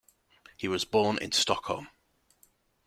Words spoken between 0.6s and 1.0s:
was